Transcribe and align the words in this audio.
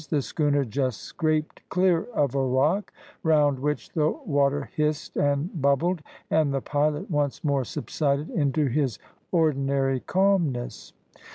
The 0.09 0.23
schooner 0.23 0.65
just 0.65 1.01
scraped 1.01 1.61
clear 1.69 2.05
of 2.15 2.33
a 2.33 2.43
rock, 2.43 2.91
round 3.21 3.59
which 3.59 3.91
the 3.91 4.09
water 4.09 4.67
hissed 4.75 5.15
and 5.15 5.61
bubbled, 5.61 6.01
and 6.31 6.51
the 6.51 6.59
pilot 6.59 7.11
once 7.11 7.43
more 7.43 7.63
subsided 7.63 8.31
into 8.31 8.65
his 8.65 8.97
ordinary 9.31 9.99
calmness. 9.99 10.93